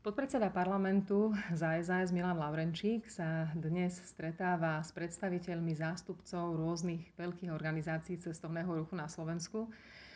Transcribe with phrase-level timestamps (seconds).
[0.00, 8.16] Podpredseda parlamentu za SAS Milan Laurenčík sa dnes stretáva s predstaviteľmi zástupcov rôznych veľkých organizácií
[8.16, 9.68] cestovného ruchu na Slovensku,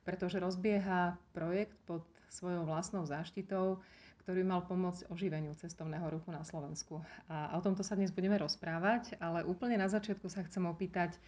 [0.00, 3.76] pretože rozbieha projekt pod svojou vlastnou záštitou,
[4.24, 7.04] ktorý mal pomôcť oživeniu cestovného ruchu na Slovensku.
[7.28, 11.20] A o tomto sa dnes budeme rozprávať, ale úplne na začiatku sa chcem opýtať,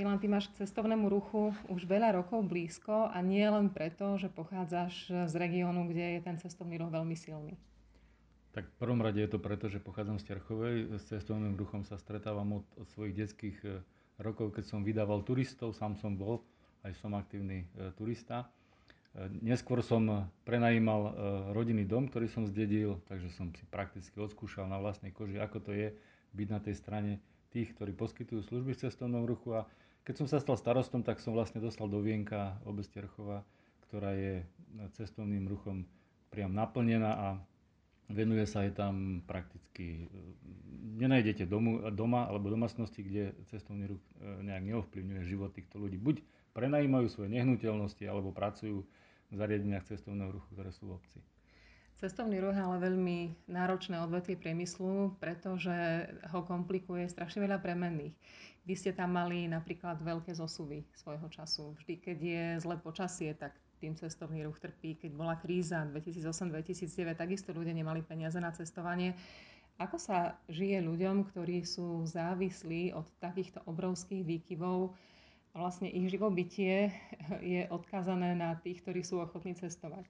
[0.00, 4.32] Milan, ty máš k cestovnému ruchu už veľa rokov blízko a nie len preto, že
[4.32, 7.60] pochádzaš z regiónu, kde je ten cestovný ruch veľmi silný.
[8.52, 10.76] Tak v prvom rade je to preto, že pochádzam z Terchovej.
[11.00, 13.80] S cestovným ruchom sa stretávam od, od svojich detských e,
[14.20, 16.44] rokov, keď som vydával turistov, sám som bol,
[16.84, 18.44] aj som aktívny e, turista.
[19.16, 21.16] E, neskôr som prenajímal
[21.56, 25.72] rodinný dom, ktorý som zdedil, takže som si prakticky odskúšal na vlastnej koži, ako to
[25.72, 25.96] je
[26.36, 27.12] byť na tej strane
[27.56, 29.56] tých, ktorí poskytujú služby v cestovnom ruchu.
[29.56, 29.64] A
[30.04, 33.48] keď som sa stal starostom, tak som vlastne dostal do Vienka obec Terchova,
[33.88, 34.44] ktorá je
[34.92, 35.88] cestovným ruchom
[36.28, 37.28] priam naplnená a
[38.12, 40.22] venuje sa aj tam prakticky, e,
[41.00, 45.96] nenájdete domu, doma alebo domácnosti, kde cestovný ruch e, nejak neovplyvňuje život týchto ľudí.
[45.96, 46.20] Buď
[46.52, 48.84] prenajímajú svoje nehnuteľnosti alebo pracujú
[49.32, 51.18] v zariadeniach cestovného ruchu, ktoré sú v obci.
[52.02, 58.18] Cestovný ruch je ale veľmi náročné odvetvie priemyslu, pretože ho komplikuje strašne veľa premenných.
[58.66, 61.78] Vy ste tam mali napríklad veľké zosuvy svojho času.
[61.78, 64.94] Vždy, keď je zlé počasie, tak tým cestovný ruch trpí.
[64.94, 69.18] Keď bola kríza 2008-2009, takisto ľudia nemali peniaze na cestovanie.
[69.82, 74.94] Ako sa žije ľuďom, ktorí sú závislí od takýchto obrovských výkyvov?
[75.52, 76.94] Vlastne ich živobytie
[77.42, 80.06] je odkázané na tých, ktorí sú ochotní cestovať.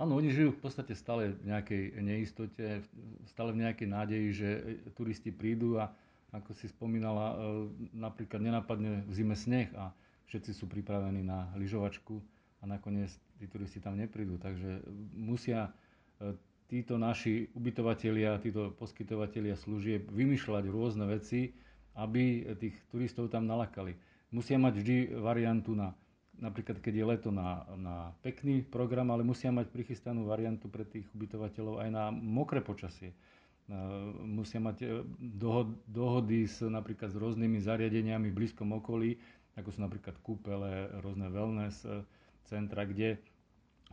[0.00, 2.80] Áno, oni žijú v podstate stále v nejakej neistote,
[3.28, 4.48] stále v nejakej nádeji, že
[4.96, 5.92] turisti prídu a
[6.32, 9.92] ako si spomínala, e, napríklad nenapadne v zime sneh a
[10.32, 12.16] všetci sú pripravení na lyžovačku
[12.62, 13.10] a nakoniec
[13.42, 14.38] tí turisti tam neprídu.
[14.38, 14.86] Takže
[15.18, 15.74] musia
[16.22, 16.38] e,
[16.70, 21.50] títo naši ubytovatelia, títo poskytovatelia služieb vymýšľať rôzne veci,
[21.98, 23.98] aby tých turistov tam nalakali.
[24.32, 25.92] Musia mať vždy variantu na,
[26.40, 31.04] napríklad keď je leto na, na pekný program, ale musia mať prichystanú variantu pre tých
[31.12, 33.12] ubytovateľov aj na mokré počasie.
[33.12, 33.16] E,
[34.22, 34.88] musia mať e,
[35.90, 39.18] dohody s, napríklad s rôznymi zariadeniami v blízkom okolí,
[39.58, 41.84] ako sú napríklad kúpele, rôzne wellness,
[42.46, 43.18] centra, kde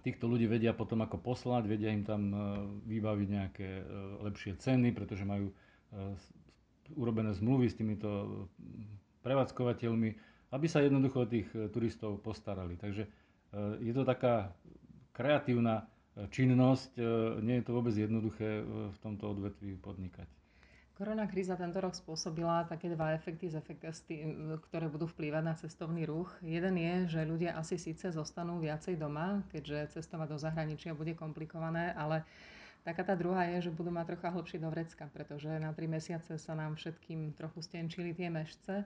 [0.01, 2.37] týchto ľudí vedia potom ako poslať, vedia im tam e,
[2.87, 3.83] vybaviť nejaké e,
[4.25, 5.53] lepšie ceny, pretože majú e,
[6.95, 8.09] urobené zmluvy s týmito
[9.21, 10.09] prevádzkovateľmi,
[10.55, 12.73] aby sa jednoducho tých turistov postarali.
[12.81, 13.05] Takže
[13.77, 14.49] je to taká
[15.13, 15.85] kreatívna
[16.33, 16.97] činnosť,
[17.45, 20.25] nie je to vôbec jednoduché v tomto odvetví podnikať.
[20.99, 23.47] Korona kríza tento rok spôsobila také dva efekty,
[24.67, 26.27] ktoré budú vplývať na cestovný ruch.
[26.43, 31.95] Jeden je, že ľudia asi síce zostanú viacej doma, keďže cestovať do zahraničia bude komplikované,
[31.95, 32.27] ale
[32.83, 36.35] taká tá druhá je, že budú mať trocha hlbšie do vrecka, pretože na tri mesiace
[36.35, 38.83] sa nám všetkým trochu stenčili tie mešce.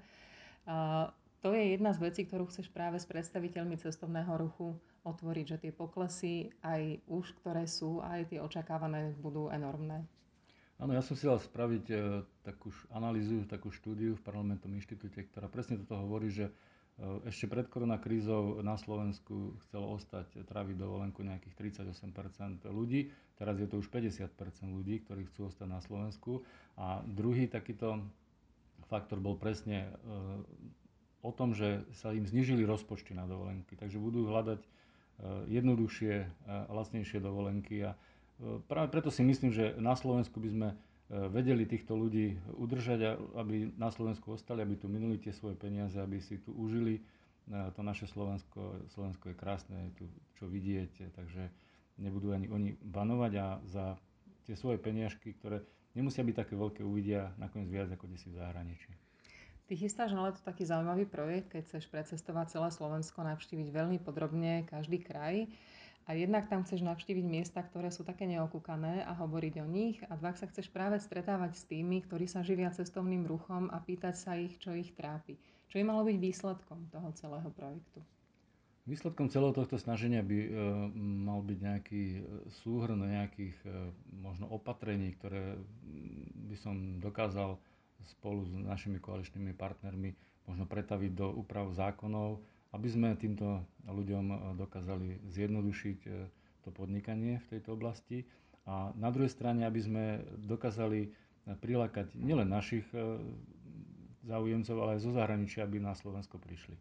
[0.69, 1.09] A
[1.41, 5.71] to je jedna z vecí, ktorú chceš práve s predstaviteľmi cestovného ruchu otvoriť, že tie
[5.73, 10.05] poklesy aj už, ktoré sú, aj tie očakávané budú enormné.
[10.81, 11.95] Áno, ja som si dal spraviť e,
[12.41, 16.53] takú analýzu, takú štúdiu v parlamentnom inštitúte, ktorá presne toto hovorí, že e,
[17.29, 23.79] ešte pred koronakrízou na Slovensku chcelo ostať tráviť dovolenku nejakých 38% ľudí, teraz je to
[23.79, 24.33] už 50%
[24.69, 26.41] ľudí, ktorí chcú ostať na Slovensku.
[26.75, 28.01] A druhý takýto
[28.89, 29.89] faktor bol presne e,
[31.23, 34.69] o tom, že sa im znižili rozpočty na dovolenky, takže budú hľadať e,
[35.49, 36.27] jednoduchšie, e,
[36.67, 37.95] lacnejšie dovolenky a
[38.67, 40.75] Práve preto si myslím, že na Slovensku by sme e,
[41.29, 46.17] vedeli týchto ľudí udržať, aby na Slovensku ostali, aby tu minuli tie svoje peniaze, aby
[46.19, 46.99] si tu užili.
[46.99, 47.01] E,
[47.77, 50.05] to naše Slovensko, Slovensko je krásne, je tu
[50.41, 51.53] čo vidieť, takže
[52.01, 53.85] nebudú ani oni banovať a za
[54.43, 55.63] tie svoje peniažky, ktoré
[55.93, 58.91] nemusia byť také veľké, uvidia nakoniec viac ako si v zahraničí.
[59.63, 64.67] Ty chystáš na leto taký zaujímavý projekt, keď chceš precestovať celé Slovensko, navštíviť veľmi podrobne
[64.67, 65.47] každý kraj.
[66.03, 70.03] A jednak tam chceš navštíviť miesta, ktoré sú také neokúkané a hovoriť o nich.
[70.11, 74.15] A dva sa chceš práve stretávať s tými, ktorí sa živia cestovným ruchom a pýtať
[74.19, 75.39] sa ich, čo ich trápi.
[75.71, 78.03] Čo by malo byť výsledkom toho celého projektu?
[78.83, 80.49] Výsledkom celého tohto snaženia by e,
[81.23, 82.21] mal byť nejaký e,
[82.51, 85.55] súhrn nejakých e, možno opatrení, ktoré
[86.51, 87.55] by som dokázal
[88.03, 90.11] spolu s našimi koaličnými partnermi
[90.51, 96.27] možno pretaviť do úprav zákonov, aby sme týmto ľuďom eh, dokázali zjednodušiť eh,
[96.65, 98.25] to podnikanie v tejto oblasti
[98.63, 100.03] a na druhej strane, aby sme
[100.41, 101.09] dokázali eh,
[101.55, 102.85] prilákať nielen našich
[104.23, 106.79] záujemcov, ale aj zo zahraničia, aby na Slovensko prišli.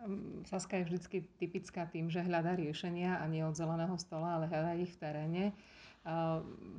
[0.00, 0.98] Ehm, Saska je vždy
[1.36, 5.44] typická tým, že hľadá riešenia a nie od zeleného stola, ale hľadá ich v teréne.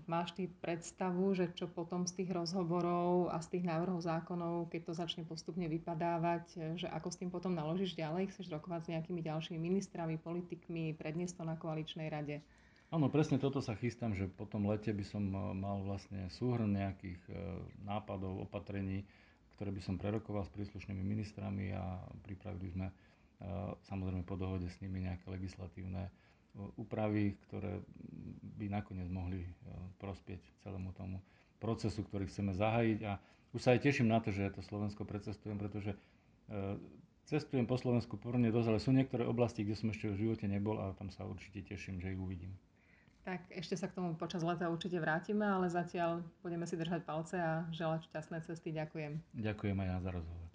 [0.10, 4.82] Máš ty predstavu, že čo potom z tých rozhovorov a z tých návrhov zákonov, keď
[4.90, 8.34] to začne postupne vypadávať, že ako s tým potom naložíš ďalej?
[8.34, 12.42] Chceš rokovať s nejakými ďalšími ministrami, politikmi, predniesť to na koaličnej rade?
[12.92, 16.76] Áno, presne toto sa chystám, že po tom lete by som e, mal vlastne súhrn
[16.76, 17.34] nejakých e,
[17.88, 19.08] nápadov, opatrení,
[19.56, 22.94] ktoré by som prerokoval s príslušnými ministrami a pripravili sme e,
[23.88, 26.12] samozrejme po dohode s nimi nejaké legislatívne
[26.76, 27.80] úpravy, ktoré
[28.60, 29.50] by nakoniec mohli e,
[29.98, 31.24] prospieť celému tomu
[31.64, 33.00] procesu, ktorý chceme zahájiť.
[33.08, 33.18] A
[33.56, 35.98] už sa aj teším na to, že to Slovensko precestujem, pretože e,
[37.26, 40.76] cestujem po Slovensku pomerne dosť, ale sú niektoré oblasti, kde som ešte v živote nebol
[40.76, 42.52] a tam sa určite teším, že ich uvidím.
[43.22, 47.38] Tak ešte sa k tomu počas leta určite vrátime, ale zatiaľ budeme si držať palce
[47.38, 48.74] a želať šťastné cesty.
[48.74, 49.22] Ďakujem.
[49.38, 50.51] Ďakujem aj ja za rozhovor.